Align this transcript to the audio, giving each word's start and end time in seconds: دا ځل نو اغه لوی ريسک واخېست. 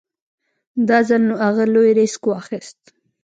دا 0.87 0.97
ځل 1.07 1.21
نو 1.29 1.35
اغه 1.47 1.65
لوی 1.73 1.89
ريسک 1.99 2.21
واخېست. 2.27 2.79